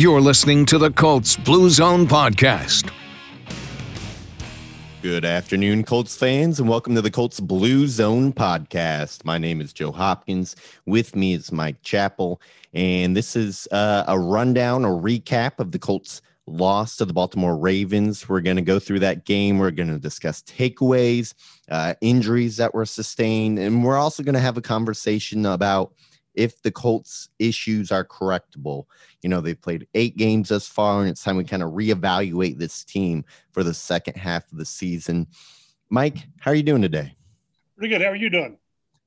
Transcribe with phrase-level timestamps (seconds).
[0.00, 2.90] You're listening to the Colts Blue Zone Podcast.
[5.02, 9.26] Good afternoon, Colts fans, and welcome to the Colts Blue Zone podcast.
[9.26, 10.56] My name is Joe Hopkins.
[10.86, 12.40] With me is Mike Chappell,
[12.72, 17.58] and this is uh, a rundown or recap of the Colts' loss to the Baltimore
[17.58, 18.26] Ravens.
[18.26, 19.58] We're going to go through that game.
[19.58, 21.34] We're going to discuss takeaways,
[21.70, 25.92] uh, injuries that were sustained, and we're also going to have a conversation about
[26.40, 28.86] if the Colts issues are correctable.
[29.20, 32.56] You know, they've played eight games thus far, and it's time we kind of reevaluate
[32.56, 35.26] this team for the second half of the season.
[35.90, 37.14] Mike, how are you doing today?
[37.76, 38.00] Pretty good.
[38.00, 38.56] How are you doing?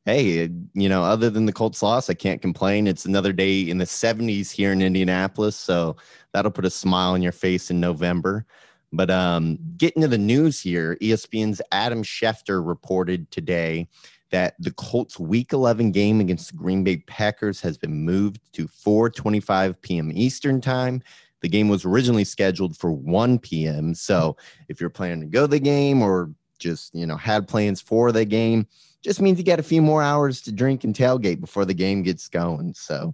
[0.05, 2.85] Hey, you know, other than the Colts loss, I can't complain.
[2.85, 5.95] It's another day in the 70s here in Indianapolis, so
[6.33, 8.45] that'll put a smile on your face in November.
[8.91, 13.88] But um, getting to the news here, ESPN's Adam Schefter reported today
[14.33, 18.67] that the Colts week 11 game against the Green Bay Packers has been moved to
[18.67, 20.11] 4:25 p.m.
[20.11, 21.03] Eastern Time.
[21.41, 23.93] The game was originally scheduled for 1 p.m.
[23.93, 24.35] So
[24.69, 28.11] if you're planning to go to the game or just, you know, had plans for
[28.11, 28.66] the game,
[29.03, 32.02] just means you get a few more hours to drink and tailgate before the game
[32.02, 32.73] gets going.
[32.73, 33.13] So,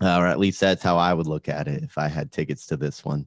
[0.00, 2.66] uh, or at least that's how I would look at it if I had tickets
[2.66, 3.26] to this one.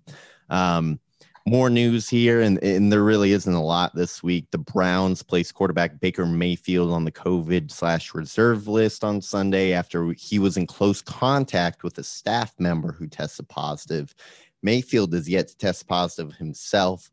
[0.49, 0.99] Um,
[1.47, 4.47] more news here, and, and there really isn't a lot this week.
[4.49, 10.11] The Browns placed quarterback Baker Mayfield on the COVID slash reserve list on Sunday after
[10.13, 14.15] he was in close contact with a staff member who tested positive.
[14.63, 17.11] Mayfield is yet to test positive himself.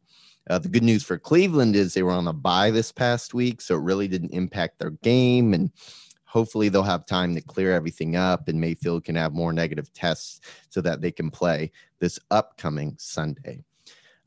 [0.48, 3.60] Uh, the good news for Cleveland is they were on a bye this past week,
[3.60, 5.52] so it really didn't impact their game.
[5.52, 5.70] And
[6.24, 10.40] hopefully they'll have time to clear everything up and Mayfield can have more negative tests
[10.70, 13.62] so that they can play this upcoming Sunday.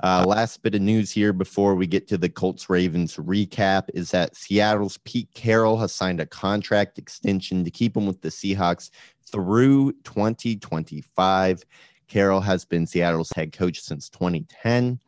[0.03, 4.11] Uh, last bit of news here before we get to the Colts Ravens recap is
[4.11, 8.89] that Seattle's Pete Carroll has signed a contract extension to keep him with the Seahawks
[9.25, 11.63] through 2025.
[12.07, 14.99] Carroll has been Seattle's head coach since 2010.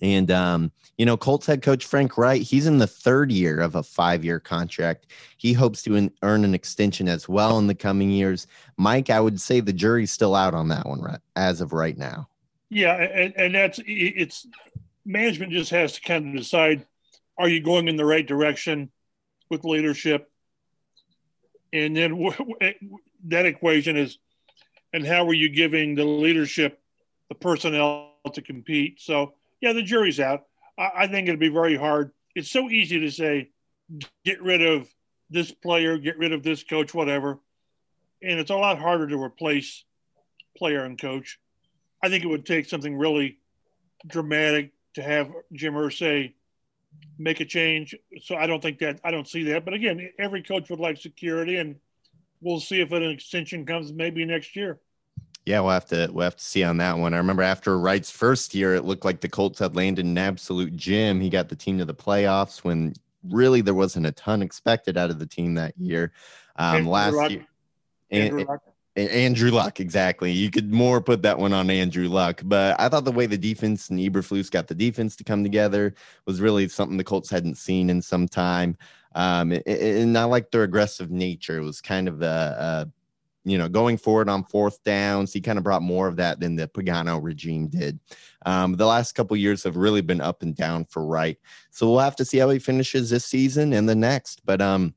[0.00, 3.74] And, um, you know, Colts head coach Frank Reich, he's in the third year of
[3.74, 5.08] a five year contract.
[5.36, 8.46] He hopes to in, earn an extension as well in the coming years.
[8.78, 11.98] Mike, I would say the jury's still out on that one right, as of right
[11.98, 12.28] now.
[12.74, 14.48] Yeah, and, and that's it's
[15.06, 16.84] management just has to kind of decide:
[17.38, 18.90] are you going in the right direction
[19.48, 20.28] with leadership?
[21.72, 22.18] And then
[23.28, 24.18] that equation is,
[24.92, 26.80] and how are you giving the leadership
[27.28, 29.00] the personnel to compete?
[29.00, 30.46] So yeah, the jury's out.
[30.76, 32.10] I, I think it'd be very hard.
[32.34, 33.50] It's so easy to say,
[34.24, 34.88] get rid of
[35.30, 37.38] this player, get rid of this coach, whatever,
[38.20, 39.84] and it's a lot harder to replace
[40.56, 41.38] player and coach.
[42.04, 43.38] I think it would take something really
[44.06, 46.34] dramatic to have Jim Irsay
[47.18, 47.94] make a change.
[48.22, 49.64] So I don't think that I don't see that.
[49.64, 51.76] But again, every coach would like security, and
[52.42, 54.80] we'll see if an extension comes maybe next year.
[55.46, 57.14] Yeah, we'll have to we'll have to see on that one.
[57.14, 60.76] I remember after Reich's first year, it looked like the Colts had landed an absolute
[60.76, 61.22] gem.
[61.22, 62.92] He got the team to the playoffs when
[63.30, 66.12] really there wasn't a ton expected out of the team that year.
[66.56, 67.46] Um, last year,
[68.10, 68.46] and,
[68.96, 70.30] Andrew Luck, exactly.
[70.30, 73.36] You could more put that one on Andrew Luck, but I thought the way the
[73.36, 75.94] defense and Eberflus got the defense to come together
[76.26, 78.76] was really something the Colts hadn't seen in some time.
[79.16, 81.58] Um, and I like their aggressive nature.
[81.58, 82.90] It was kind of a, a,
[83.44, 85.32] you know, going forward on fourth downs.
[85.32, 87.98] He kind of brought more of that than the Pagano regime did.
[88.46, 91.38] Um, the last couple years have really been up and down for Reich,
[91.70, 94.42] so we'll have to see how he finishes this season and the next.
[94.44, 94.94] But um,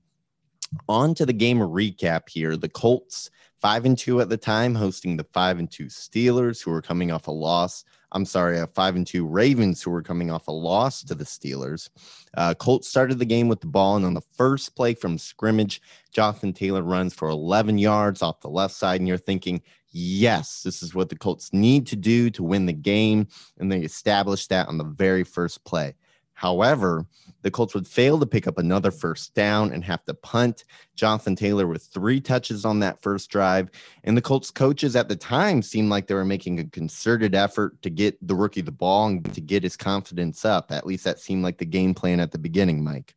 [0.88, 2.58] on to the game recap here.
[2.58, 3.30] The Colts
[3.62, 7.12] five and two at the time, hosting the five and two Steelers, who were coming
[7.12, 7.84] off a loss.
[8.12, 11.26] I'm sorry, a five and two Ravens, who were coming off a loss to the
[11.26, 11.90] Steelers.
[12.36, 15.82] Uh, Colts started the game with the ball, and on the first play from scrimmage,
[16.12, 20.82] Jonathan Taylor runs for 11 yards off the left side, and you're thinking, yes, this
[20.82, 24.68] is what the Colts need to do to win the game, and they established that
[24.68, 25.96] on the very first play.
[26.38, 27.08] However,
[27.42, 30.66] the Colts would fail to pick up another first down and have to punt.
[30.96, 33.72] Jonathan Taylor with three touches on that first drive.
[34.04, 37.82] And the Colts coaches at the time seemed like they were making a concerted effort
[37.82, 40.72] to get the rookie the ball and to get his confidence up.
[40.72, 43.16] At least that seemed like the game plan at the beginning, Mike.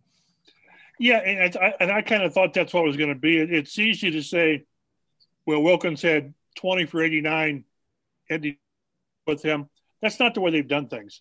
[0.99, 3.37] Yeah, and I, and I kind of thought that's what it was going to be.
[3.37, 4.65] It's easy to say,
[5.45, 7.65] well, Wilkins had 20 for 89
[9.27, 9.69] with him.
[10.01, 11.21] That's not the way they've done things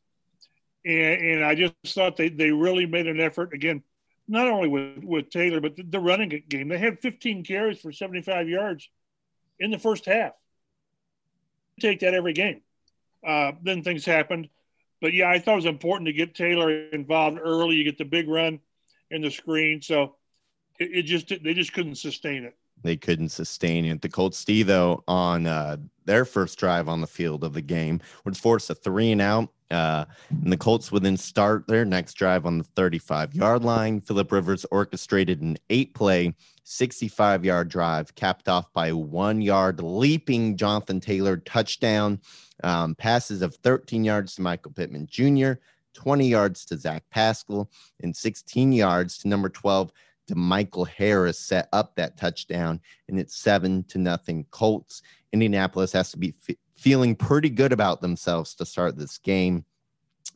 [0.85, 3.83] and, and I just thought they, they really made an effort again,
[4.27, 6.67] not only with, with Taylor, but the, the running game.
[6.67, 8.89] They had 15 carries for 75 yards
[9.59, 10.33] in the first half.
[11.79, 12.61] Take that every game.
[13.25, 14.49] Uh, then things happened.
[15.01, 17.75] But yeah, I thought it was important to get Taylor involved early.
[17.75, 18.59] You get the big run
[19.11, 19.81] and the screen.
[19.81, 20.15] So
[20.79, 22.57] it, it just they just couldn't sustain it.
[22.83, 24.01] they couldn't sustain it.
[24.01, 28.01] The Colts D though on uh, their first drive on the field of the game
[28.25, 29.49] would force a three and out.
[29.71, 34.01] Uh, and the Colts would then start their next drive on the 35 yard line.
[34.01, 36.33] Philip Rivers orchestrated an eight play,
[36.63, 42.19] 65 yard drive, capped off by one yard leaping Jonathan Taylor touchdown.
[42.63, 45.53] Um, passes of 13 yards to Michael Pittman Jr.,
[45.93, 47.69] 20 yards to Zach Pascal,
[48.01, 49.91] and 16 yards to number 12
[50.27, 55.01] to Michael Harris set up that touchdown, and it's seven to nothing Colts.
[55.33, 56.33] Indianapolis has to be
[56.79, 59.65] feeling pretty good about themselves to start this game.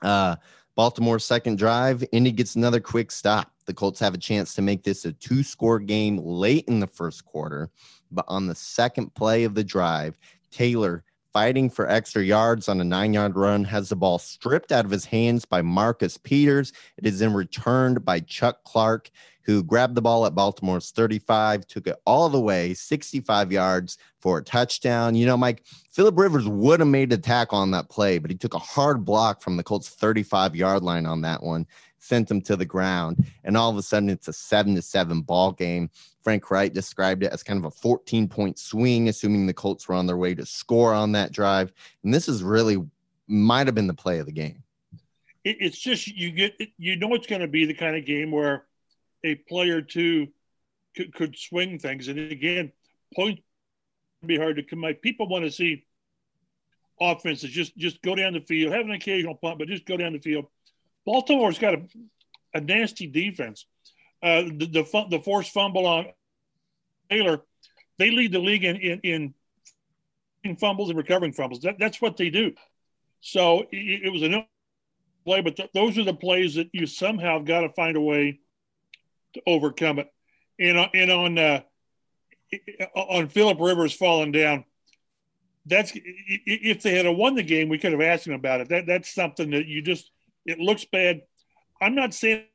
[0.02, 0.36] Uh,
[0.76, 3.52] Baltimore's second drive, Indy gets another quick stop.
[3.66, 6.88] The Colts have a chance to make this a two score game late in the
[6.88, 7.70] first quarter,
[8.12, 10.18] but on the second play of the drive,
[10.52, 14.86] Taylor fighting for extra yards on a nine yard run, has the ball stripped out
[14.86, 16.72] of his hands by Marcus Peters.
[16.98, 19.10] It is then returned by Chuck Clark,
[19.42, 24.38] who grabbed the ball at Baltimore's 35, took it all the way 65 yards for
[24.38, 25.16] a touchdown.
[25.16, 28.38] You know, Mike, Philip Rivers would have made a tackle on that play, but he
[28.38, 31.66] took a hard block from the Colts 35 yard line on that one
[32.04, 33.26] sent him to the ground.
[33.44, 35.90] And all of a sudden, it's a seven to seven ball game.
[36.24, 39.96] Frank Reich described it as kind of a 14 point swing, assuming the Colts were
[39.96, 41.72] on their way to score on that drive.
[42.04, 42.78] And this is really
[43.28, 44.64] might have been the play of the game.
[45.46, 48.66] It's just you get you know it's going to be the kind of game where
[49.26, 50.28] a player two
[50.96, 52.08] could, could swing things.
[52.08, 52.72] And again,
[53.14, 53.42] point
[54.26, 54.86] be hard to come.
[55.02, 55.84] People want to see
[57.02, 60.14] offenses just just go down the field, have an occasional punt, but just go down
[60.14, 60.46] the field
[61.06, 61.82] Baltimore's got a,
[62.54, 63.66] a nasty defense.
[64.24, 66.06] Uh, the, the, the forced fumble on
[67.10, 67.42] Taylor,
[67.98, 69.34] they lead the league in in,
[70.44, 71.62] in fumbles and recovering fumbles.
[71.62, 72.54] That, that's what they do.
[73.20, 74.46] So it, it was a no
[75.26, 78.40] play, but th- those are the plays that you somehow got to find a way
[79.34, 80.08] to overcome it.
[80.60, 81.62] And and on uh,
[82.96, 84.64] on Philip Rivers falling down,
[85.66, 88.70] that's if they had won the game, we could have asked him about it.
[88.70, 90.12] That that's something that you just
[90.46, 91.22] it looks bad.
[91.82, 92.46] I'm not saying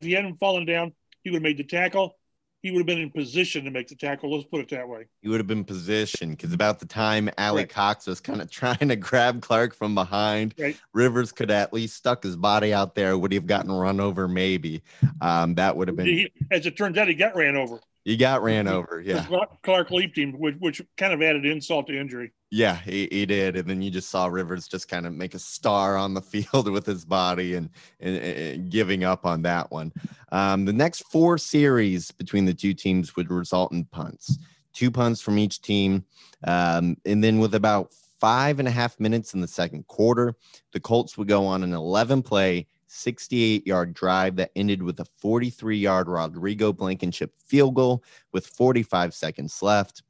[0.00, 0.92] if he hadn't fallen down,
[1.26, 2.16] he would have made the tackle.
[2.62, 4.32] He would have been in position to make the tackle.
[4.32, 5.06] Let's put it that way.
[5.22, 7.68] He would have been positioned because about the time Ali right.
[7.68, 10.76] Cox was kind of trying to grab Clark from behind, right.
[10.92, 13.18] Rivers could at least stuck his body out there.
[13.18, 14.28] Would he have gotten run over?
[14.28, 14.82] Maybe.
[15.20, 16.06] Um, that would have been.
[16.06, 17.80] He, as it turns out, he got ran over.
[18.06, 19.02] He got ran over.
[19.04, 19.26] Yeah.
[19.64, 22.30] Clark leaped him, which, which kind of added insult to injury.
[22.52, 23.56] Yeah, he, he did.
[23.56, 26.70] And then you just saw Rivers just kind of make a star on the field
[26.70, 27.68] with his body and,
[27.98, 29.92] and, and giving up on that one.
[30.30, 34.38] Um, the next four series between the two teams would result in punts,
[34.72, 36.04] two punts from each team.
[36.44, 40.36] Um, and then with about five and a half minutes in the second quarter,
[40.72, 45.04] the Colts would go on an 11 play 68 yard drive that ended with a
[45.18, 48.02] 43 yard Rodrigo Blankenship field goal
[48.32, 50.02] with 45 seconds left.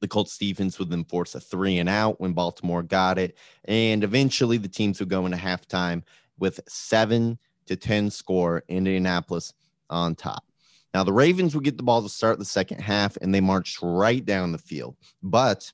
[0.00, 3.36] The Colts defense would then force a three and out when Baltimore got it.
[3.64, 6.02] And eventually the teams would go into halftime
[6.38, 9.54] with seven to 10 score, Indianapolis
[9.88, 10.44] on top.
[10.92, 13.78] Now, the Ravens would get the ball to start the second half and they marched
[13.82, 14.96] right down the field.
[15.22, 15.72] But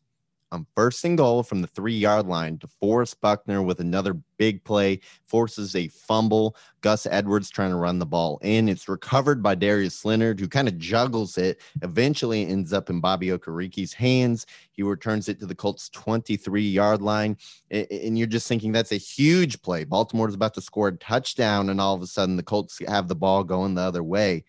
[0.53, 2.59] on first and goal from the three yard line.
[2.59, 6.57] DeForest Buckner with another big play forces a fumble.
[6.81, 8.69] Gus Edwards trying to run the ball in.
[8.69, 11.61] It's recovered by Darius Leonard, who kind of juggles it.
[11.83, 14.47] Eventually ends up in Bobby Okereke's hands.
[14.73, 17.37] He returns it to the Colts 23 yard line.
[17.71, 19.85] And you're just thinking that's a huge play.
[19.85, 23.15] Baltimore's about to score a touchdown, and all of a sudden the Colts have the
[23.15, 24.45] ball going the other way.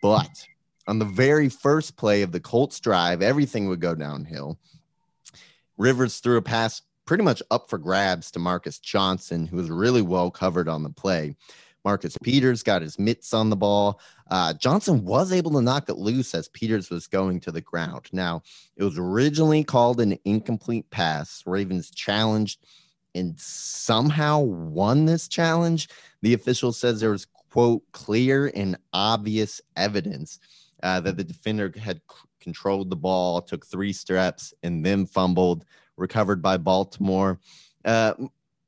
[0.00, 0.46] But
[0.86, 4.58] on the very first play of the Colts drive, everything would go downhill.
[5.76, 10.02] Rivers threw a pass pretty much up for grabs to Marcus Johnson, who was really
[10.02, 11.36] well covered on the play.
[11.84, 14.00] Marcus Peters got his mitts on the ball.
[14.28, 18.08] Uh, Johnson was able to knock it loose as Peters was going to the ground.
[18.12, 18.42] Now,
[18.76, 21.44] it was originally called an incomplete pass.
[21.46, 22.66] Ravens challenged
[23.14, 25.88] and somehow won this challenge.
[26.22, 30.40] The official says there was, quote, clear and obvious evidence
[30.82, 32.00] uh, that the defender had
[32.46, 35.64] controlled the ball, took three steps, and then fumbled,
[35.96, 37.40] recovered by Baltimore.
[37.84, 38.14] Uh,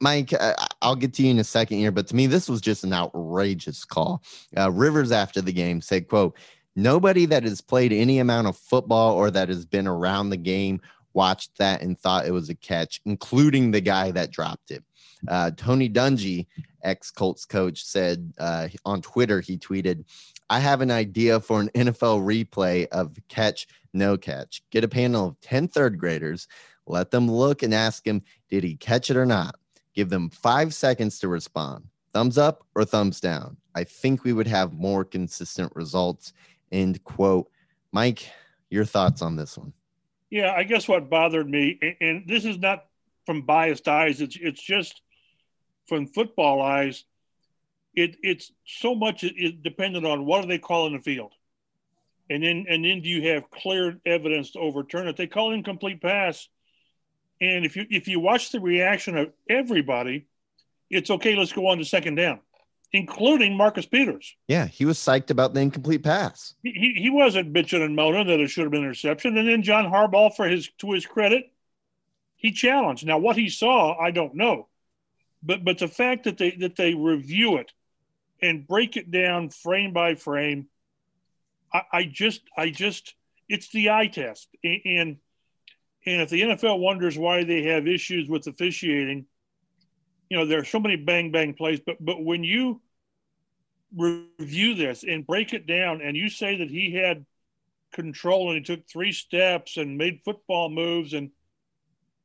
[0.00, 0.35] Mike,
[0.82, 2.92] I'll get to you in a second here, but to me, this was just an
[2.92, 4.20] outrageous call.
[4.56, 6.37] Uh, Rivers after the game said, quote,
[6.75, 10.80] nobody that has played any amount of football or that has been around the game
[11.14, 14.82] watched that and thought it was a catch, including the guy that dropped it.
[15.28, 16.47] Uh, Tony Dungy,
[16.82, 20.04] ex Colts coach, said uh, on Twitter, he tweeted,
[20.50, 24.62] I have an idea for an NFL replay of catch, no catch.
[24.70, 26.48] Get a panel of 10 third graders,
[26.86, 29.56] let them look and ask him, did he catch it or not?
[29.94, 31.88] Give them five seconds to respond.
[32.14, 33.56] Thumbs up or thumbs down.
[33.74, 36.32] I think we would have more consistent results.
[36.72, 37.50] End quote.
[37.92, 38.30] Mike,
[38.70, 39.72] Your thoughts on this one?
[40.30, 42.84] Yeah, I guess what bothered me, and, this is not
[43.24, 44.20] from biased eyes.
[44.20, 45.00] It's it's just
[45.86, 47.04] from football eyes.
[47.98, 51.32] It it's so much it, dependent on what do they call in the field,
[52.30, 55.16] and then and then do you have clear evidence to overturn it?
[55.16, 56.48] They call incomplete pass,
[57.40, 60.26] and if you if you watch the reaction of everybody,
[60.90, 61.34] it's okay.
[61.34, 62.40] Let's go on to second down
[62.92, 64.34] including Marcus Peters.
[64.46, 66.54] Yeah, he was psyched about the incomplete pass.
[66.62, 69.36] He, he, wasn't bitching and moaning that it should have been an interception.
[69.36, 71.52] And then John Harbaugh, for his to his credit,
[72.36, 73.06] he challenged.
[73.06, 74.68] Now, what he saw, I don't know,
[75.42, 77.72] but but the fact that they that they review it
[78.40, 80.68] and break it down frame by frame,
[81.73, 83.14] I, I just I just
[83.49, 85.18] it's the eye test and.
[86.07, 89.26] And if the NFL wonders why they have issues with officiating,
[90.30, 92.80] you know, there are so many bang bang plays, but but when you
[93.95, 97.26] review this and break it down, and you say that he had
[97.92, 101.30] control and he took three steps and made football moves, and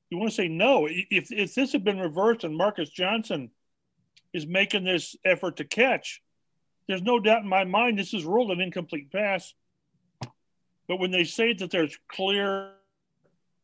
[0.09, 0.87] you want to say no.
[0.89, 3.51] If if this had been reversed and Marcus Johnson
[4.33, 6.21] is making this effort to catch,
[6.87, 9.53] there's no doubt in my mind this is ruled an incomplete pass.
[10.87, 12.71] But when they say that there's clear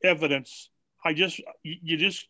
[0.03, 0.69] evidence,
[1.03, 2.27] I just you just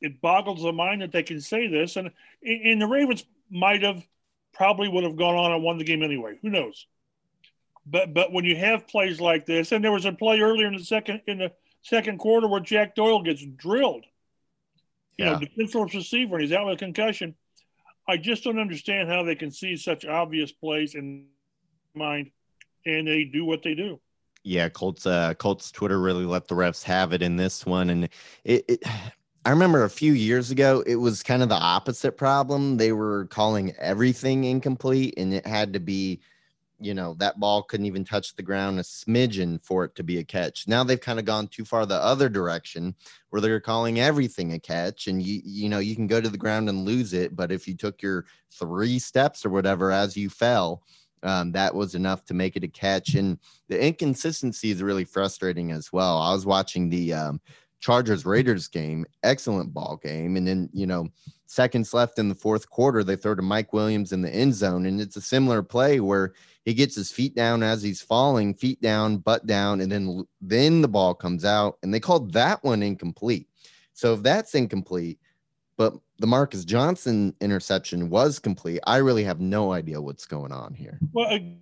[0.00, 1.96] it boggles the mind that they can say this.
[1.96, 2.10] And
[2.42, 4.06] and the Ravens might have
[4.54, 6.38] probably would have gone on and won the game anyway.
[6.42, 6.86] Who knows?
[7.84, 10.74] But but when you have plays like this, and there was a play earlier in
[10.74, 14.04] the second in the second quarter where Jack Doyle gets drilled.
[15.18, 15.32] You yeah.
[15.32, 17.34] know, defenseless receiver, and he's out with a concussion.
[18.08, 21.26] I just don't understand how they can see such obvious plays in
[21.94, 22.30] mind,
[22.84, 24.00] and they do what they do.
[24.44, 25.06] Yeah, Colts.
[25.06, 28.08] Uh, Colts Twitter really let the refs have it in this one, and
[28.44, 28.84] it, it
[29.46, 32.78] I remember a few years ago, it was kind of the opposite problem.
[32.78, 36.20] They were calling everything incomplete, and it had to be,
[36.78, 40.18] you know, that ball couldn't even touch the ground a smidgen for it to be
[40.18, 40.68] a catch.
[40.68, 42.94] Now they've kind of gone too far the other direction
[43.30, 46.38] where they're calling everything a catch, and you, you know, you can go to the
[46.38, 50.28] ground and lose it, but if you took your three steps or whatever as you
[50.28, 50.82] fell,
[51.22, 53.14] um, that was enough to make it a catch.
[53.14, 56.18] And the inconsistency is really frustrating as well.
[56.18, 57.40] I was watching the um,
[57.80, 60.36] Chargers Raiders game, excellent ball game.
[60.36, 61.08] And then, you know,
[61.46, 64.86] seconds left in the fourth quarter, they throw to Mike Williams in the end zone.
[64.86, 68.80] And it's a similar play where he gets his feet down as he's falling, feet
[68.80, 71.78] down, butt down, and then then the ball comes out.
[71.82, 73.48] And they called that one incomplete.
[73.92, 75.18] So if that's incomplete,
[75.76, 80.74] but the Marcus Johnson interception was complete, I really have no idea what's going on
[80.74, 80.98] here.
[81.12, 81.58] Well, and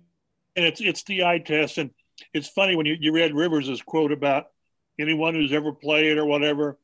[0.55, 1.91] it's it's the eye test, and
[2.33, 4.47] it's funny when you, you read Rivers' quote about
[4.99, 6.77] anyone who's ever played or whatever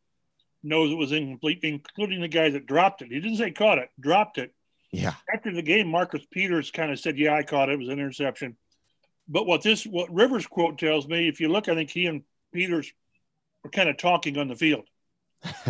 [0.64, 3.10] knows it was incomplete, including the guy that dropped it.
[3.12, 4.54] He didn't say caught it, dropped it.
[4.92, 5.14] Yeah.
[5.34, 7.74] After the game, Marcus Peters kind of said, "Yeah, I caught it.
[7.74, 8.58] It was an interception."
[9.28, 12.24] But what this, what Rivers quote tells me, if you look, I think he and
[12.54, 12.92] Peters
[13.64, 14.86] were kind of talking on the field.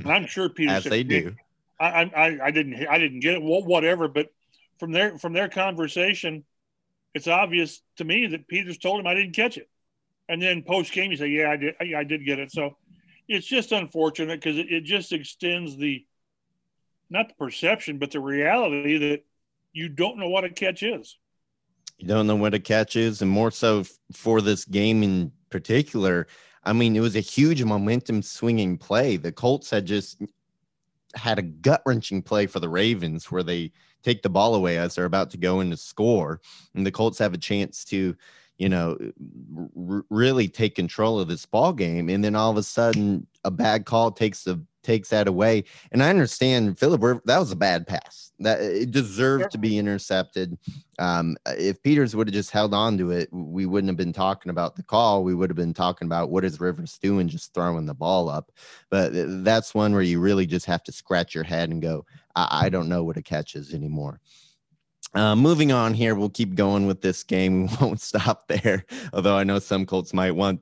[0.04, 1.36] I'm sure Peters as said, they do.
[1.80, 3.44] I, I, I didn't, I didn't get it.
[3.44, 4.08] Well, whatever.
[4.08, 4.30] But
[4.80, 6.44] from their, from their conversation,
[7.14, 9.70] it's obvious to me that Peters told him I didn't catch it
[10.32, 12.78] and then post game you say, "Yeah, I did, I, I did get it." So
[13.28, 16.06] it's just unfortunate because it, it just extends the
[17.10, 19.26] not the perception, but the reality that
[19.74, 21.18] you don't know what a catch is.
[21.98, 23.84] You don't know what a catch is, and more so
[24.14, 26.28] for this game in particular.
[26.64, 29.18] I mean, it was a huge momentum swinging play.
[29.18, 30.22] The Colts had just
[31.14, 34.96] had a gut wrenching play for the Ravens where they take the ball away as
[34.96, 36.40] they're about to go in to score,
[36.74, 38.16] and the Colts have a chance to
[38.62, 38.96] you know,
[39.90, 43.50] r- really take control of this ball game, and then all of a sudden a
[43.50, 45.64] bad call takes the takes that away.
[45.92, 48.32] And I understand Philip, that was a bad pass.
[48.40, 50.60] That it deserved to be intercepted.
[51.00, 54.52] Um, if Peters would have just held on to it, we wouldn't have been talking
[54.52, 55.24] about the call.
[55.24, 58.52] We would have been talking about what is Rivers doing, just throwing the ball up.
[58.92, 59.12] But
[59.44, 62.70] that's one where you really just have to scratch your head and go, I, I
[62.70, 64.20] don't know what a catch is anymore.
[65.14, 67.68] Uh, moving on here, we'll keep going with this game.
[67.68, 70.62] We won't stop there, although I know some Colts might want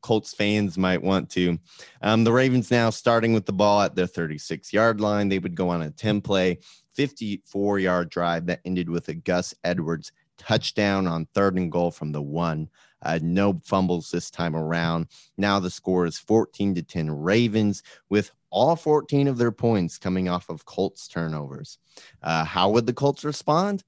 [0.00, 1.58] Colts fans might want to.
[2.02, 5.28] Um, the Ravens now starting with the ball at their 36 yard line.
[5.28, 6.58] They would go on a 10 play,
[6.94, 12.12] 54 yard drive that ended with a Gus Edwards touchdown on third and goal from
[12.12, 12.68] the one.
[13.02, 15.06] Uh, no fumbles this time around.
[15.36, 20.28] Now the score is 14 to 10 Ravens with all 14 of their points coming
[20.28, 21.78] off of Colts turnovers.
[22.22, 23.84] Uh, how would the Colts respond?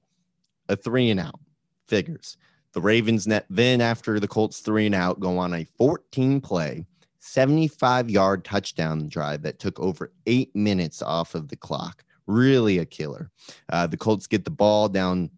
[0.69, 1.39] A three and out
[1.87, 2.37] figures.
[2.73, 6.85] The Ravens net then after the Colts three and out go on a 14 play,
[7.19, 12.03] 75 yard touchdown drive that took over eight minutes off of the clock.
[12.27, 13.29] Really a killer.
[13.69, 15.29] Uh, the Colts get the ball down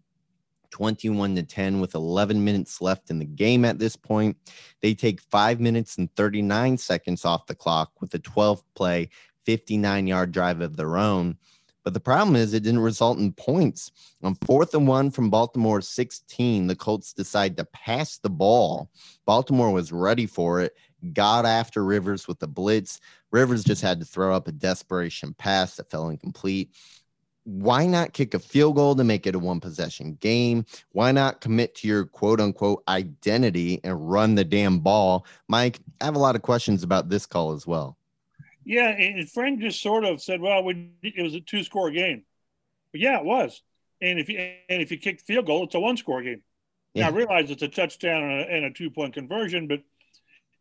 [0.74, 4.36] 21 to 10 with 11 minutes left in the game at this point.
[4.82, 9.10] They take five minutes and 39 seconds off the clock with a 12 play,
[9.46, 11.38] 59 yard drive of their own.
[11.84, 13.92] But the problem is it didn't result in points.
[14.24, 18.90] On fourth and one from Baltimore 16, the Colts decide to pass the ball.
[19.26, 20.74] Baltimore was ready for it,
[21.12, 23.00] got after Rivers with the blitz.
[23.30, 26.70] Rivers just had to throw up a desperation pass that fell incomplete
[27.44, 30.64] why not kick a field goal to make it a one possession game?
[30.92, 35.26] Why not commit to your quote unquote identity and run the damn ball?
[35.48, 37.96] Mike, I have a lot of questions about this call as well.
[38.64, 40.66] Yeah, and Frank just sort of said, "Well,
[41.02, 42.24] it was a two score game."
[42.92, 43.62] But yeah, it was.
[44.00, 46.42] And if you and if you kick the field goal, it's a one score game.
[46.94, 47.10] Yeah.
[47.10, 49.82] Now I realize it's a touchdown and a, and a two point conversion, but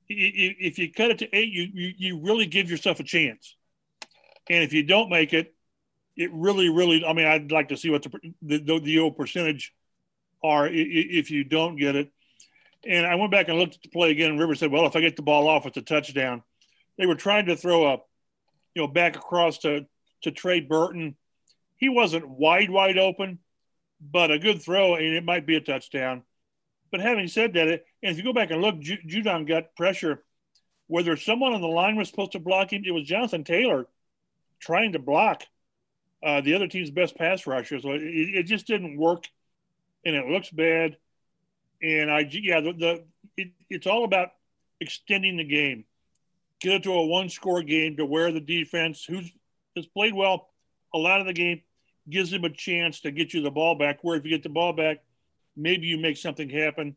[0.10, 3.56] if you cut it to eight, you, you you really give yourself a chance.
[4.50, 5.56] And if you don't make it,
[6.16, 7.04] it really, really.
[7.06, 9.74] I mean, I'd like to see what the the, the old percentage
[10.44, 12.12] are if you don't get it.
[12.86, 14.32] And I went back and looked at the play again.
[14.32, 16.44] And River said, "Well, if I get the ball off, it's a touchdown."
[16.98, 17.98] They were trying to throw a,
[18.76, 19.86] you know, back across to
[20.24, 21.16] to Trey Burton.
[21.78, 23.40] He wasn't wide, wide open,
[24.00, 26.24] but a good throw, and it might be a touchdown.
[26.92, 30.24] But having said that, and if you go back and look, Judon got pressure.
[30.88, 33.88] Whether someone on the line was supposed to block him, it was Jonathan Taylor
[34.60, 35.44] trying to block
[36.24, 37.80] uh, the other team's best pass rusher.
[37.80, 39.28] So it, it, just didn't work,
[40.06, 40.98] and it looks bad.
[41.82, 43.04] And I, yeah, the, the
[43.36, 44.30] it, it's all about
[44.80, 45.86] extending the game,
[46.62, 49.32] get it to a one-score game to where the defense, who's
[49.76, 50.50] has played well
[50.94, 51.62] a lot of the game,
[52.10, 54.00] gives them a chance to get you the ball back.
[54.02, 55.04] Where if you get the ball back,
[55.58, 56.96] maybe you make something happen.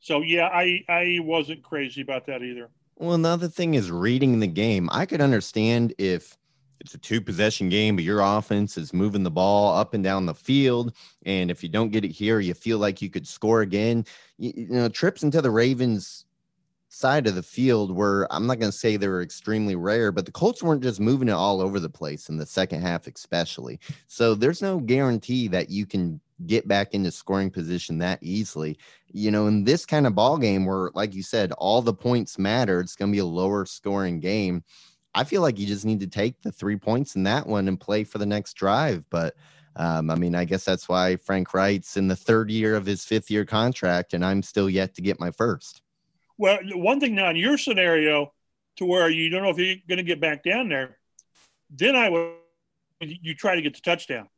[0.00, 2.70] So yeah, I I wasn't crazy about that either.
[2.96, 4.88] Well, another thing is reading the game.
[4.90, 6.36] I could understand if
[6.80, 10.26] it's a two possession game, but your offense is moving the ball up and down
[10.26, 10.94] the field.
[11.24, 14.04] And if you don't get it here, you feel like you could score again.
[14.38, 16.26] You, you know, trips into the Ravens
[16.88, 20.24] side of the field were, I'm not going to say they were extremely rare, but
[20.24, 23.78] the Colts weren't just moving it all over the place in the second half, especially.
[24.06, 28.78] So there's no guarantee that you can get back into scoring position that easily.
[29.12, 32.38] You know, in this kind of ball game where, like you said, all the points
[32.38, 34.62] matter, it's going to be a lower scoring game
[35.16, 37.80] I feel like you just need to take the three points in that one and
[37.80, 39.02] play for the next drive.
[39.08, 39.34] But
[39.74, 43.04] um, I mean, I guess that's why Frank Reich's in the third year of his
[43.04, 45.82] fifth year contract, and I'm still yet to get my first.
[46.38, 48.32] Well, one thing now in your scenario,
[48.76, 50.98] to where you don't know if you're going to get back down there,
[51.70, 52.34] then I would
[53.00, 54.28] you try to get the touchdown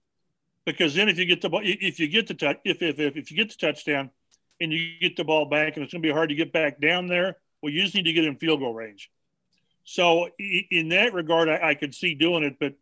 [0.64, 3.30] because then if you get the if you get the touch, if, if if if
[3.30, 4.10] you get the touchdown
[4.60, 6.80] and you get the ball back, and it's going to be hard to get back
[6.80, 9.10] down there, well, you just need to get in field goal range.
[9.90, 12.74] So in that regard, I, I could see doing it, but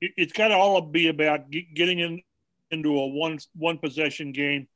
[0.00, 2.22] it, it's got to all be about getting in
[2.70, 4.66] into a one one possession game,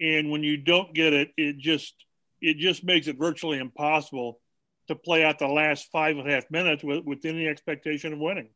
[0.00, 1.92] and when you don't get it, it just
[2.40, 4.40] it just makes it virtually impossible
[4.88, 8.18] to play out the last five and a half minutes with, with any expectation of
[8.18, 8.48] winning.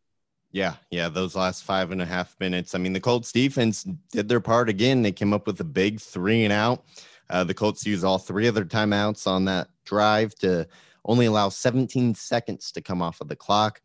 [0.50, 2.74] Yeah, yeah, those last five and a half minutes.
[2.74, 5.02] I mean, the Colts defense did their part again.
[5.02, 6.86] They came up with a big three and out.
[7.28, 10.66] Uh, the Colts used all three of their timeouts on that drive to
[11.04, 13.80] only allow 17 seconds to come off of the clock.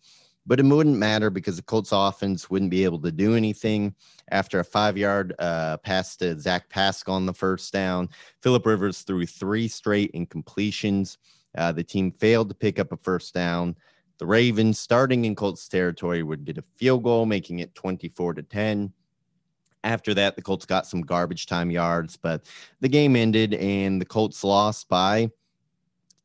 [0.45, 3.93] But it wouldn't matter because the Colts offense wouldn't be able to do anything
[4.31, 8.09] after a five yard uh, pass to Zach Pascal on the first down.
[8.41, 11.17] Philip Rivers threw three straight incompletions.
[11.55, 13.75] Uh, the team failed to pick up a first down.
[14.17, 18.43] The Ravens, starting in Colts territory, would get a field goal, making it 24 to
[18.43, 18.91] 10.
[19.83, 22.45] After that, the Colts got some garbage time yards, but
[22.81, 25.29] the game ended and the Colts lost by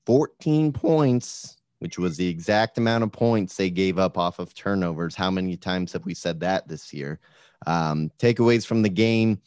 [0.07, 5.15] 14 points, which was the exact amount of points they gave up off of turnovers.
[5.15, 7.21] How many times have we said that this year?
[7.67, 9.41] Um, takeaways from the game.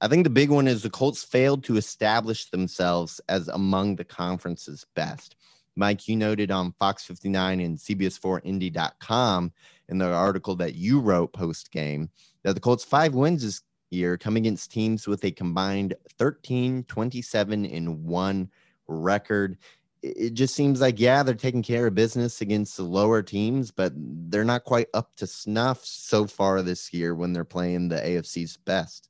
[0.00, 4.04] I think the big one is the Colts failed to establish themselves as among the
[4.04, 5.36] conference's best.
[5.76, 9.52] Mike, you noted on Fox 59 and CBS4Indy.com
[9.88, 12.10] in the article that you wrote post game
[12.42, 17.64] that the Colts' five wins this year come against teams with a combined 13, 27,
[17.64, 18.50] and 1
[18.86, 19.56] record
[20.04, 23.92] it just seems like yeah they're taking care of business against the lower teams but
[23.96, 28.56] they're not quite up to snuff so far this year when they're playing the afc's
[28.56, 29.08] best.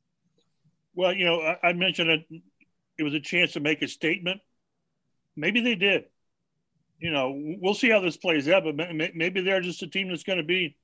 [0.95, 2.27] Well you know i, mentioned it
[2.97, 4.41] it was a chance to make a statement.
[5.35, 6.05] Maybe they did.
[7.01, 10.23] You know we'll see how this plays out but maybe they're just a team that's
[10.23, 10.77] going to be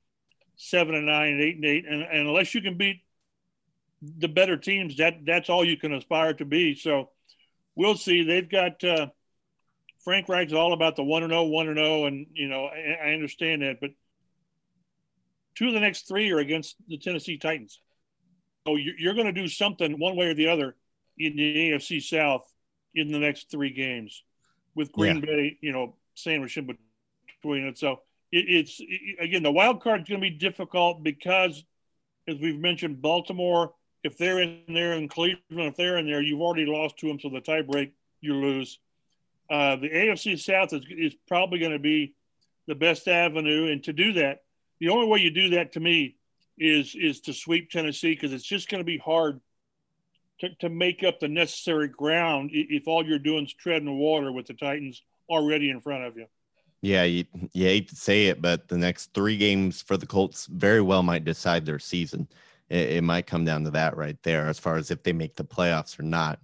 [0.57, 3.01] seven and nine and eight and eight and, and unless you can beat
[4.01, 6.75] the better teams that that's all you can aspire to be.
[6.75, 7.11] So
[7.75, 8.23] we'll see.
[8.23, 9.07] They've got uh,
[10.03, 12.47] Frank Reich's all about the one and zero, oh, one and zero, oh, and you
[12.47, 13.91] know I, I understand that, but
[15.55, 17.79] two of the next three are against the Tennessee Titans.
[18.67, 20.75] So you're going to do something one way or the other
[21.17, 22.43] in the AFC South
[22.93, 24.23] in the next three games
[24.75, 25.25] with Green yeah.
[25.25, 26.77] Bay, you know, sandwiching
[27.41, 27.77] between it.
[27.77, 31.63] So it, it's it, again the wild card is going to be difficult because,
[32.27, 33.73] as we've mentioned, Baltimore.
[34.03, 37.19] If they're in there and Cleveland, if they're in there, you've already lost to them.
[37.19, 38.79] So the tie break, you lose.
[39.51, 42.13] Uh, the AFC South is, is probably going to be
[42.67, 44.43] the best avenue, and to do that,
[44.79, 46.15] the only way you do that to me
[46.57, 49.41] is is to sweep Tennessee because it's just going to be hard
[50.39, 54.47] to, to make up the necessary ground if all you're doing is treading water with
[54.47, 56.27] the Titans already in front of you.
[56.81, 60.47] Yeah, you, you hate to say it, but the next three games for the Colts
[60.47, 62.27] very well might decide their season.
[62.69, 65.35] It, it might come down to that right there, as far as if they make
[65.35, 66.39] the playoffs or not.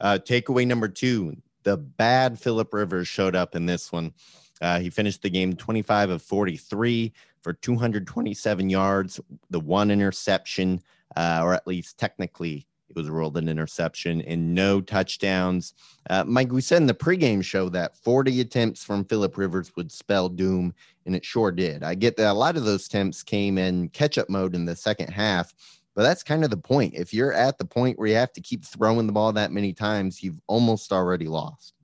[0.00, 4.12] Uh, takeaway number two: the bad Philip Rivers showed up in this one.
[4.60, 10.80] Uh, he finished the game 25 of 43 for 227 yards, the one interception,
[11.16, 15.74] uh, or at least technically it was ruled an interception and no touchdowns.
[16.08, 19.92] Uh, Mike, we said in the pregame show that 40 attempts from Philip Rivers would
[19.92, 20.72] spell doom,
[21.04, 21.82] and it sure did.
[21.82, 24.74] I get that a lot of those attempts came in catch up mode in the
[24.74, 25.52] second half,
[25.98, 26.94] but that's kind of the point.
[26.94, 29.72] If you're at the point where you have to keep throwing the ball that many
[29.72, 31.74] times, you've almost already lost.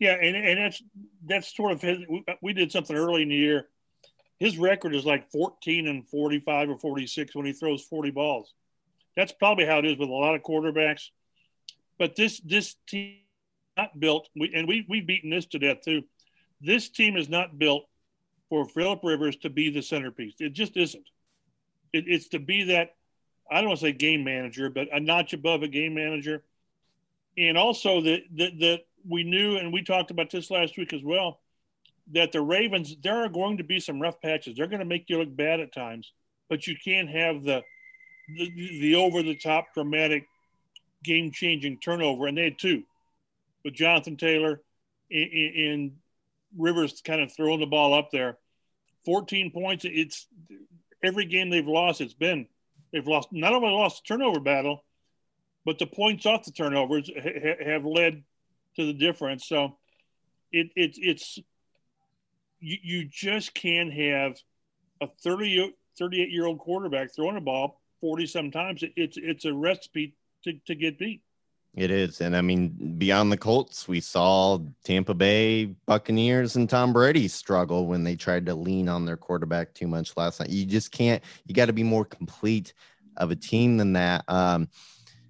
[0.00, 0.82] Yeah, and, and that's
[1.26, 1.98] that's sort of his.
[2.26, 3.68] Uh, we did something early in the year.
[4.40, 8.52] His record is like 14 and 45 or 46 when he throws 40 balls
[9.16, 11.10] that's probably how it is with a lot of quarterbacks.
[11.98, 13.16] But this this team
[13.76, 16.02] not built, we, and we we've beaten this to death too.
[16.60, 17.84] This team is not built
[18.48, 20.34] for Philip Rivers to be the centerpiece.
[20.40, 21.04] It just isn't.
[21.92, 22.96] It, it's to be that
[23.50, 26.42] I don't want to say game manager, but a notch above a game manager.
[27.36, 31.02] And also that that that we knew, and we talked about this last week as
[31.02, 31.40] well,
[32.12, 34.56] that the Ravens there are going to be some rough patches.
[34.56, 36.12] They're going to make you look bad at times,
[36.48, 37.62] but you can't have the
[38.36, 40.26] the, the over the top dramatic
[41.02, 42.82] game changing turnover, and they had two
[43.64, 44.60] with Jonathan Taylor
[45.10, 45.92] and
[46.56, 48.38] Rivers kind of throwing the ball up there.
[49.04, 49.84] 14 points.
[49.84, 50.26] It's
[51.02, 52.46] every game they've lost, it's been
[52.92, 54.84] they've lost not only lost the turnover battle,
[55.64, 58.24] but the points off the turnovers ha- have led
[58.76, 59.46] to the difference.
[59.46, 59.76] So
[60.52, 61.38] it, it it's
[62.60, 64.36] you, you just can't have
[65.00, 70.14] a 30, 38 year old quarterback throwing a ball 40 sometimes, it's it's a recipe
[70.44, 71.22] to, to get beat.
[71.74, 72.20] It is.
[72.20, 77.86] And I mean, beyond the Colts, we saw Tampa Bay Buccaneers and Tom Brady struggle
[77.86, 80.50] when they tried to lean on their quarterback too much last night.
[80.50, 82.74] You just can't, you got to be more complete
[83.16, 84.24] of a team than that.
[84.26, 84.68] Um,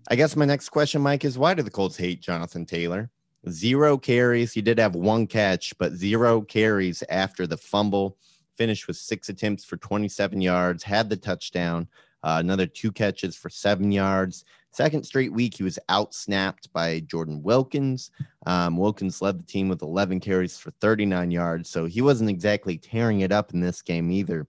[0.09, 3.11] I guess my next question, Mike, is why do the Colts hate Jonathan Taylor?
[3.49, 4.53] Zero carries.
[4.53, 8.17] He did have one catch, but zero carries after the fumble.
[8.57, 11.89] Finished with six attempts for 27 yards, had the touchdown.
[12.23, 14.45] Uh, another two catches for seven yards.
[14.73, 18.11] Second straight week, he was out snapped by Jordan Wilkins.
[18.47, 22.79] Um, Wilkins led the team with 11 carries for 39 yards, so he wasn't exactly
[22.79, 24.47] tearing it up in this game either.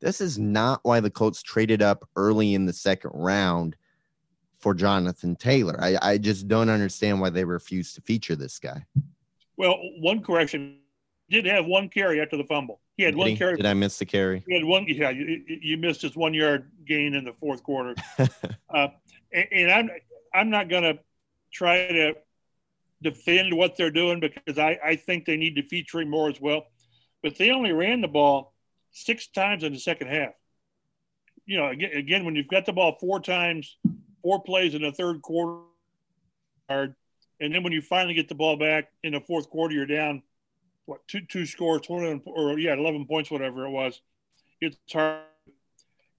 [0.00, 3.76] This is not why the Colts traded up early in the second round
[4.58, 5.76] for Jonathan Taylor.
[5.80, 8.84] I, I just don't understand why they refused to feature this guy.
[9.56, 10.78] Well, one correction
[11.30, 12.80] did have one carry after the fumble.
[12.96, 13.36] He had did one he?
[13.36, 13.56] carry.
[13.56, 14.44] Did I miss the carry?
[14.46, 14.84] He had one.
[14.86, 17.94] Yeah, you, you missed his one yard gain in the fourth quarter.
[18.74, 18.88] uh,
[19.32, 19.90] and, and, I'm
[20.34, 20.98] I'm not going to
[21.52, 22.14] try to
[23.02, 26.40] defend what they're doing because I, I think they need to feature him more as
[26.40, 26.66] well.
[27.22, 28.54] But they only ran the ball
[28.92, 30.32] six times in the second half.
[31.44, 33.76] You know, again, again when you've got the ball four times,
[34.22, 35.62] four plays in the third quarter,
[36.68, 36.94] and
[37.38, 40.22] then when you finally get the ball back in the fourth quarter, you're down
[40.86, 44.00] what two two scores, twenty or yeah, eleven points, whatever it was.
[44.60, 45.22] It's hard.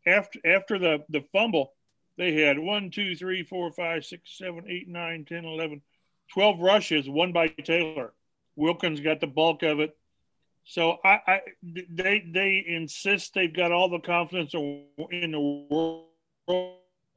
[0.06, 1.74] After after the the fumble,
[2.18, 5.82] they had one, two, three, four, five, six, seven, eight, nine, ten, eleven,
[6.32, 8.14] twelve rushes, one by Taylor.
[8.56, 9.98] Wilkins got the bulk of it.
[10.66, 16.08] So I, I they they insist they've got all the confidence in the world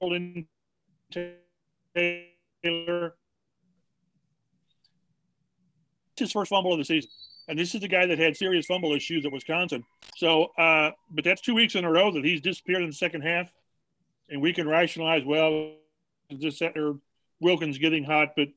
[0.00, 0.46] in
[1.12, 3.14] Taylor.
[6.16, 7.10] His first fumble of the season.
[7.48, 9.84] And this is the guy that had serious fumble issues at Wisconsin.
[10.16, 13.20] So, uh, but that's two weeks in a row that he's disappeared in the second
[13.20, 13.52] half.
[14.28, 15.74] And we can rationalize, well,
[16.30, 16.98] this or
[17.40, 18.48] Wilkins getting hot, but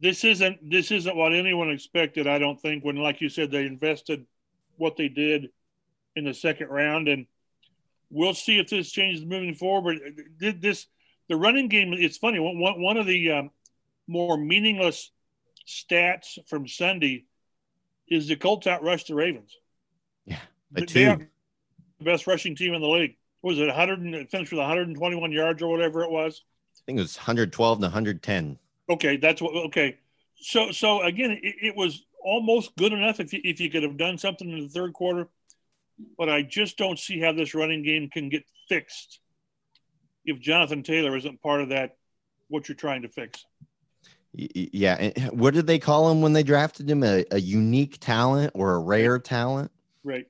[0.00, 2.26] this isn't this isn't what anyone expected.
[2.26, 4.24] I don't think when, like you said, they invested
[4.76, 5.50] what they did
[6.16, 7.26] in the second round, and
[8.10, 9.98] we'll see if this changes moving forward.
[10.38, 10.86] Did This
[11.28, 11.92] the running game.
[11.92, 12.38] It's funny.
[12.38, 13.50] One one of the um,
[14.06, 15.10] more meaningless
[15.66, 17.24] stats from Sunday
[18.08, 19.54] is the Colts outrushed the Ravens.
[20.24, 21.28] Yeah, by two.
[21.98, 23.16] the best rushing team in the league.
[23.42, 26.42] Was it 100 and finished with 121 yards or whatever it was.
[26.76, 28.58] I think it was 112 to 110.
[28.90, 29.54] Okay, that's what.
[29.66, 29.98] Okay,
[30.40, 33.96] so so again, it, it was almost good enough if you, if you could have
[33.96, 35.28] done something in the third quarter,
[36.16, 39.20] but I just don't see how this running game can get fixed
[40.24, 41.96] if Jonathan Taylor isn't part of that.
[42.48, 43.44] What you're trying to fix.
[44.32, 45.10] Yeah.
[45.30, 47.04] What did they call him when they drafted him?
[47.04, 49.70] A, a unique talent or a rare talent?
[50.02, 50.26] Right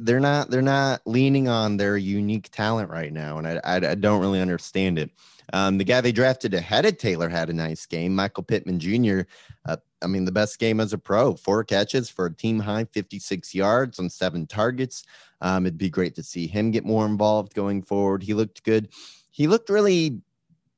[0.00, 3.94] they're not they're not leaning on their unique talent right now, and I I, I
[3.94, 5.10] don't really understand it.
[5.52, 8.14] Um, the guy they drafted ahead of Taylor had a nice game.
[8.14, 9.22] Michael Pittman Jr.
[9.66, 12.84] Uh, I mean, the best game as a pro, four catches for a team high
[12.84, 15.04] 56 yards on seven targets.
[15.40, 18.22] Um, it'd be great to see him get more involved going forward.
[18.22, 18.88] He looked good.
[19.30, 20.20] He looked really,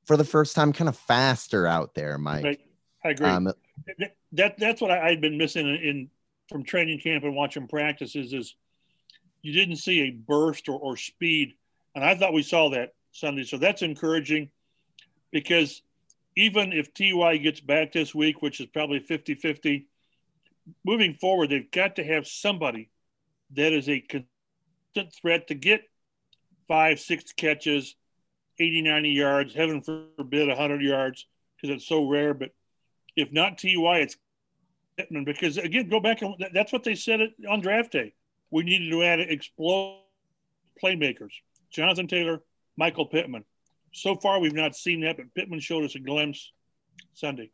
[0.04, 2.44] for the first time, kind of faster out there, Mike.
[2.44, 2.60] Right.
[3.04, 3.28] I agree.
[3.28, 3.52] Um,
[4.32, 6.10] that that's what I, had been missing in, in
[6.48, 8.54] from training camp and watching practices is
[9.42, 11.54] you didn't see a burst or, or speed.
[11.94, 13.44] And I thought we saw that Sunday.
[13.44, 14.50] So that's encouraging
[15.32, 15.82] because
[16.36, 19.86] even if TY gets back this week, which is probably 50 50,
[20.84, 22.90] moving forward, they've got to have somebody
[23.54, 25.82] that is a consistent threat to get
[26.68, 27.94] five, six catches,
[28.58, 32.34] 80, 90 yards, heaven forbid 100 yards, because it's so rare.
[32.34, 32.50] But
[33.14, 34.16] if not TY, it's
[34.96, 38.14] Pittman because again, go back and that's what they said on draft day.
[38.50, 40.00] We needed to add explode
[40.82, 41.32] playmakers.
[41.70, 42.42] Jonathan Taylor,
[42.76, 43.44] Michael Pittman.
[43.92, 46.52] So far, we've not seen that, but Pittman showed us a glimpse
[47.14, 47.50] Sunday.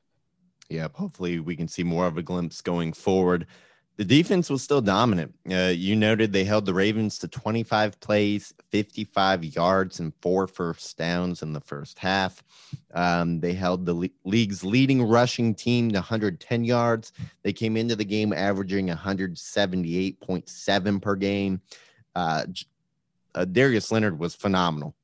[0.71, 0.97] Yep.
[0.97, 3.47] Hopefully, we can see more of a glimpse going forward.
[3.97, 5.35] The defense was still dominant.
[5.51, 10.97] Uh, you noted they held the Ravens to 25 plays, 55 yards, and four first
[10.97, 12.43] downs in the first half.
[12.95, 17.13] Um, they held the le- league's leading rushing team to 110 yards.
[17.43, 21.61] They came into the game averaging 178.7 per game.
[22.15, 22.45] Uh,
[23.35, 24.95] uh, Darius Leonard was phenomenal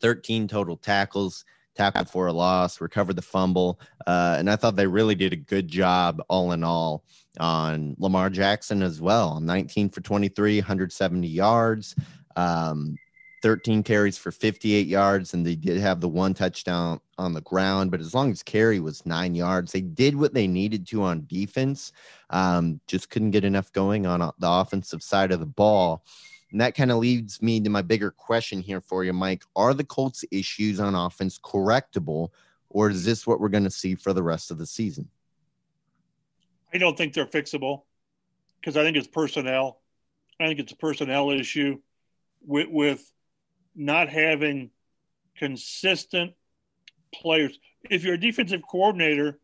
[0.00, 3.80] 13 total tackles tackle for a loss, recovered the fumble.
[4.06, 7.04] Uh, and I thought they really did a good job, all in all,
[7.38, 9.40] on Lamar Jackson as well.
[9.40, 11.94] 19 for 23, 170 yards,
[12.36, 12.96] um,
[13.42, 15.34] 13 carries for 58 yards.
[15.34, 17.90] And they did have the one touchdown on the ground.
[17.90, 21.26] But as long as carry was nine yards, they did what they needed to on
[21.26, 21.92] defense.
[22.30, 26.04] Um, just couldn't get enough going on the offensive side of the ball.
[26.52, 29.42] And that kind of leads me to my bigger question here for you, Mike.
[29.56, 32.28] Are the Colts' issues on offense correctable,
[32.68, 35.08] or is this what we're going to see for the rest of the season?
[36.72, 37.82] I don't think they're fixable
[38.60, 39.80] because I think it's personnel.
[40.38, 41.78] I think it's a personnel issue
[42.46, 43.12] with, with
[43.74, 44.70] not having
[45.36, 46.34] consistent
[47.14, 47.58] players.
[47.90, 49.38] If you're a defensive coordinator,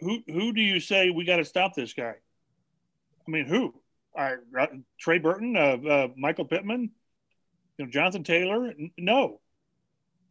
[0.00, 2.14] who who do you say we got to stop this guy?
[3.26, 3.74] I mean, who?
[4.98, 6.90] Trey Burton, uh, uh, Michael Pittman,
[7.76, 8.72] you know, Jonathan Taylor.
[8.96, 9.40] No.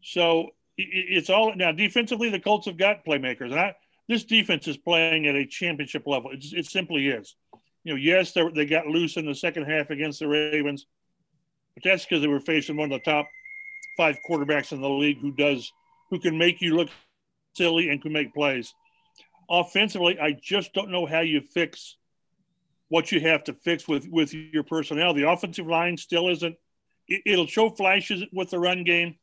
[0.02, 2.30] So it, it's all now defensively.
[2.30, 3.76] The Colts have got playmakers, and I,
[4.08, 6.32] this defense is playing at a championship level.
[6.32, 7.36] It, it simply is.
[7.84, 10.86] You know, yes, they got loose in the second half against the Ravens,
[11.74, 13.28] but that's because they were facing one of the top
[13.96, 15.72] five quarterbacks in the league who does
[16.10, 16.90] who can make you look
[17.56, 18.74] silly and can make plays.
[19.50, 21.96] Offensively, I just don't know how you fix
[22.90, 25.14] what you have to fix with with your personnel.
[25.14, 26.56] The offensive line still isn't.
[27.08, 29.16] It, will show flashes with the run game.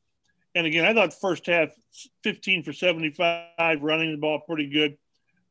[0.55, 1.69] And again, I thought first half
[2.23, 4.97] 15 for 75 running the ball pretty good.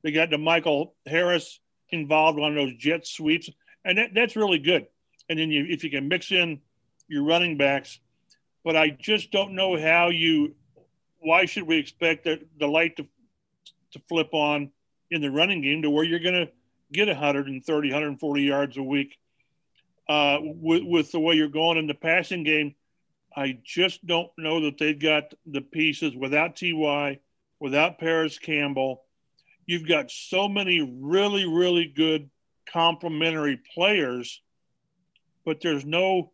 [0.04, 3.49] They got to Michael Harris involved on those jet sweeps,
[3.86, 4.88] and that, that's really good.
[5.30, 6.62] And then you, if you can mix in
[7.08, 7.99] your running backs,
[8.63, 10.56] but I just don't know how you.
[11.19, 13.08] Why should we expect the, the light to
[13.93, 14.71] to flip on
[15.12, 16.52] in the running game to where you're going to
[16.93, 19.17] get 130, 140 yards a week.
[20.08, 22.75] Uh, with, with the way you're going in the passing game,
[23.36, 27.19] I just don't know that they've got the pieces without Ty,
[27.60, 29.03] without Parris Campbell.
[29.65, 32.29] You've got so many really, really good
[32.71, 34.41] complementary players,
[35.45, 36.32] but there's no,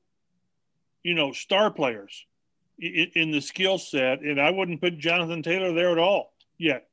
[1.03, 2.25] you know, star players
[2.79, 4.21] in, in the skill set.
[4.21, 6.88] And I wouldn't put Jonathan Taylor there at all yet.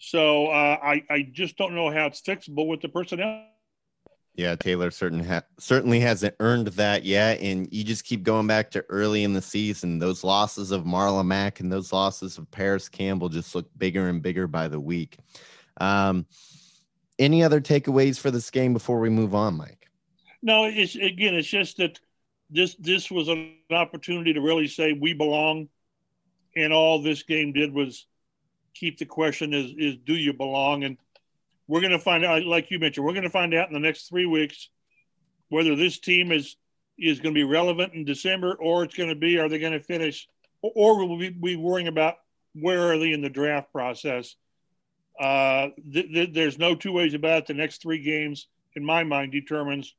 [0.00, 3.44] So uh, I I just don't know how it's fixable with the personnel.
[4.34, 8.70] Yeah, Taylor certain ha- certainly hasn't earned that yet, and you just keep going back
[8.70, 9.98] to early in the season.
[9.98, 14.22] Those losses of Marlon Mack and those losses of Parris Campbell just look bigger and
[14.22, 15.18] bigger by the week.
[15.78, 16.24] Um,
[17.18, 19.90] any other takeaways for this game before we move on, Mike?
[20.40, 22.00] No, it's again, it's just that
[22.48, 25.68] this this was an opportunity to really say we belong,
[26.56, 28.06] and all this game did was
[28.74, 30.84] keep the question is is do you belong?
[30.84, 30.96] And
[31.66, 33.80] we're going to find out, like you mentioned, we're going to find out in the
[33.80, 34.68] next three weeks
[35.48, 36.56] whether this team is
[36.98, 39.72] is going to be relevant in December, or it's going to be are they going
[39.72, 40.28] to finish,
[40.62, 42.16] or will we be worrying about
[42.54, 44.36] where are they in the draft process?
[45.18, 47.46] Uh, th- th- there's no two ways about it.
[47.46, 49.94] The next three games, in my mind, determines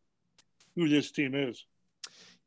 [0.75, 1.65] who this team is.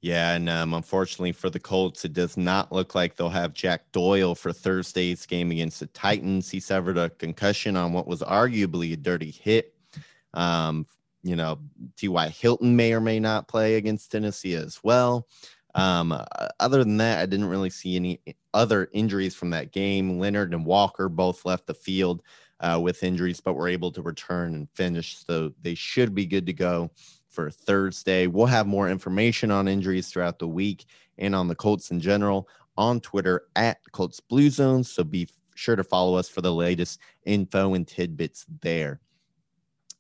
[0.05, 3.91] Yeah, and um, unfortunately for the Colts, it does not look like they'll have Jack
[3.91, 6.51] Doyle for Thursday's game against the Titans.
[6.51, 9.73] He suffered a concussion on what was arguably a dirty hit.
[10.35, 10.87] Um,
[11.23, 11.59] you know,
[11.97, 12.29] T.Y.
[12.29, 15.27] Hilton may or may not play against Tennessee as well.
[15.75, 16.27] Um, uh,
[16.61, 18.21] other than that, I didn't really see any
[18.53, 20.19] other injuries from that game.
[20.19, 22.23] Leonard and Walker both left the field
[22.61, 25.17] uh, with injuries, but were able to return and finish.
[25.27, 26.91] So they should be good to go
[27.35, 28.27] for Thursday.
[28.27, 30.87] We'll have more information on injuries throughout the week
[31.19, 34.91] and on the Colts in general on Twitter at Colts Blue Zones.
[34.91, 39.01] So be sure to follow us for the latest info and tidbits there.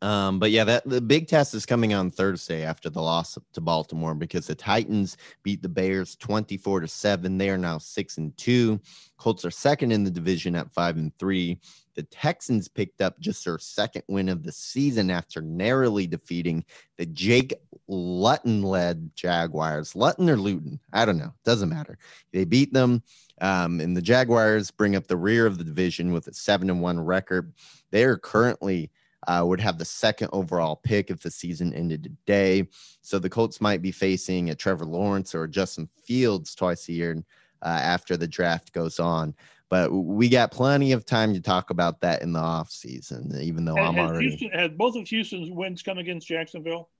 [0.02, 3.60] Um, but yeah, that the big test is coming on Thursday after the loss to
[3.62, 7.38] Baltimore because the Titans beat the Bears 24 to 7.
[7.38, 8.80] They are now six and two.
[9.16, 11.58] Colts are second in the division at five and three.
[11.94, 16.64] The Texans picked up just their second win of the season after narrowly defeating
[16.96, 17.54] the Jake
[17.88, 19.94] Luton led Jaguars.
[19.94, 20.80] Luton or Luton?
[20.92, 21.32] I don't know.
[21.44, 21.98] Doesn't matter.
[22.32, 23.02] They beat them.
[23.40, 26.80] Um, and the Jaguars bring up the rear of the division with a seven and
[26.80, 27.52] one record.
[27.90, 28.90] They are currently
[29.26, 32.68] uh, would have the second overall pick if the season ended today.
[33.00, 37.24] So the Colts might be facing a Trevor Lawrence or Justin Fields twice a year
[37.62, 39.34] uh, after the draft goes on.
[39.74, 43.64] But we got plenty of time to talk about that in the off season, even
[43.64, 44.28] though I'm already.
[44.28, 46.90] Houston, had both of Houston's wins come against Jacksonville?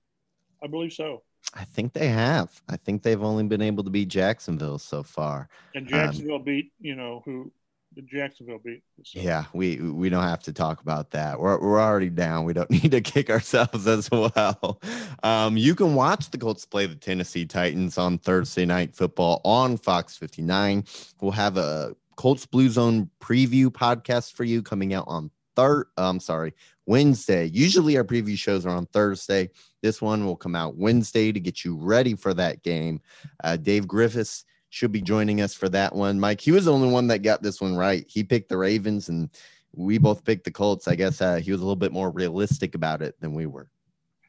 [0.61, 1.23] I believe so.
[1.53, 2.61] I think they have.
[2.67, 5.47] I think they've only been able to beat Jacksonville so far.
[5.73, 7.49] And Jacksonville um, beat, you know, who
[7.95, 8.83] the Jacksonville beat.
[9.03, 9.21] So.
[9.21, 11.39] Yeah, we we don't have to talk about that.
[11.39, 12.43] We're we're already down.
[12.43, 14.81] We don't need to kick ourselves as well.
[15.23, 19.77] Um, you can watch the Colts play the Tennessee Titans on Thursday night football on
[19.77, 20.83] Fox 59.
[21.21, 25.87] We'll have a Colts Blue Zone preview podcast for you coming out on third.
[25.97, 26.53] I'm sorry,
[26.85, 27.45] Wednesday.
[27.45, 29.49] Usually our preview shows are on Thursday.
[29.81, 33.01] This one will come out Wednesday to get you ready for that game.
[33.43, 36.19] Uh, Dave Griffiths should be joining us for that one.
[36.19, 38.05] Mike, he was the only one that got this one right.
[38.07, 39.29] He picked the Ravens and
[39.73, 40.87] we both picked the Colts.
[40.87, 43.69] I guess uh, he was a little bit more realistic about it than we were.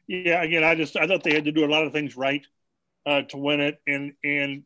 [0.07, 2.45] Yeah, again, I just I thought they had to do a lot of things right
[3.07, 4.63] uh, to win it, and and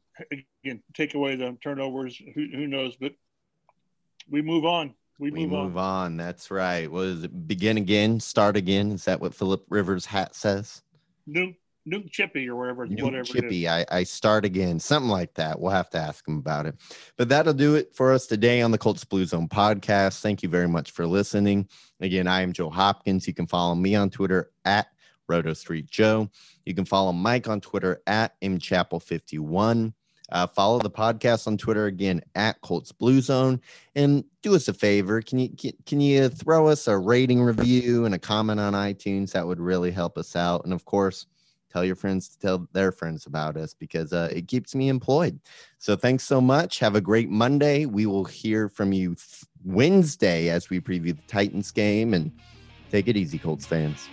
[0.64, 2.18] again take away the turnovers.
[2.18, 2.98] Who, who knows?
[3.00, 3.14] But
[4.30, 4.96] we move on.
[5.20, 6.06] We, move, we move, on.
[6.06, 6.18] on.
[6.18, 6.90] That's right.
[6.90, 7.48] Was it?
[7.48, 8.92] Begin again, start again.
[8.92, 10.82] Is that what Philip Rivers' hat says?
[11.28, 11.54] New
[11.88, 13.24] Nuke Chippy or wherever, Nuke whatever.
[13.24, 15.60] Chippy, I, I start again, something like that.
[15.60, 16.76] We'll have to ask him about it.
[17.18, 20.22] But that'll do it for us today on the Colts Blue Zone podcast.
[20.22, 21.68] Thank you very much for listening.
[22.00, 23.28] Again, I am Joe Hopkins.
[23.28, 24.88] You can follow me on Twitter at
[25.32, 26.30] Roto Street Joe.
[26.66, 29.94] You can follow Mike on Twitter at mchappell51.
[30.32, 33.60] Uh, follow the podcast on Twitter again at Colts Blue Zone,
[33.96, 35.22] and do us a favor.
[35.22, 35.50] Can you
[35.86, 39.32] can you throw us a rating review and a comment on iTunes?
[39.32, 40.64] That would really help us out.
[40.64, 41.28] And of course,
[41.70, 45.38] tell your friends to tell their friends about us because uh, it keeps me employed.
[45.80, 46.80] So thanks so much.
[46.80, 47.86] Have a great Monday.
[47.86, 49.18] We will hear from you
[49.66, 52.32] Wednesday as we preview the Titans game and
[52.90, 54.08] take it easy, Colts fans.